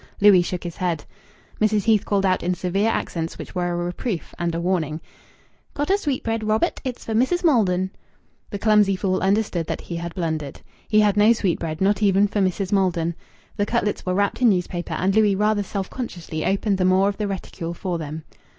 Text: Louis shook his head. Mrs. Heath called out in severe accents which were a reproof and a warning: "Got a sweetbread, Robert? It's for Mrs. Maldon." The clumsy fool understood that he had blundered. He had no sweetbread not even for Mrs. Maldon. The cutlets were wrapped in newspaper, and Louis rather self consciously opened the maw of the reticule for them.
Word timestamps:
Louis 0.19 0.41
shook 0.41 0.63
his 0.63 0.77
head. 0.77 1.03
Mrs. 1.61 1.83
Heath 1.83 2.05
called 2.05 2.25
out 2.25 2.41
in 2.41 2.55
severe 2.55 2.89
accents 2.89 3.37
which 3.37 3.53
were 3.53 3.71
a 3.71 3.75
reproof 3.75 4.33
and 4.39 4.55
a 4.55 4.59
warning: 4.59 4.99
"Got 5.75 5.91
a 5.91 5.97
sweetbread, 5.99 6.43
Robert? 6.43 6.79
It's 6.83 7.05
for 7.05 7.13
Mrs. 7.13 7.43
Maldon." 7.43 7.91
The 8.49 8.57
clumsy 8.57 8.95
fool 8.95 9.19
understood 9.19 9.67
that 9.67 9.81
he 9.81 9.97
had 9.97 10.15
blundered. 10.15 10.59
He 10.87 11.01
had 11.01 11.17
no 11.17 11.33
sweetbread 11.33 11.81
not 11.81 12.01
even 12.01 12.27
for 12.27 12.39
Mrs. 12.39 12.71
Maldon. 12.71 13.13
The 13.57 13.67
cutlets 13.67 14.03
were 14.03 14.15
wrapped 14.15 14.41
in 14.41 14.49
newspaper, 14.49 14.95
and 14.95 15.13
Louis 15.15 15.35
rather 15.35 15.61
self 15.61 15.87
consciously 15.87 16.43
opened 16.43 16.79
the 16.79 16.85
maw 16.85 17.07
of 17.07 17.17
the 17.17 17.27
reticule 17.27 17.75
for 17.75 17.99
them. 17.99 18.23